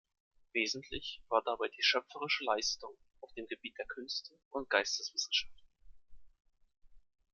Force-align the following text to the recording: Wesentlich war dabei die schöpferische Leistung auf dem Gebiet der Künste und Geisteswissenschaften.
Wesentlich 0.55 1.21
war 1.27 1.43
dabei 1.45 1.67
die 1.67 1.83
schöpferische 1.83 2.43
Leistung 2.43 2.97
auf 3.19 3.33
dem 3.35 3.45
Gebiet 3.45 3.77
der 3.77 3.85
Künste 3.85 4.33
und 4.49 4.67
Geisteswissenschaften. 4.67 5.69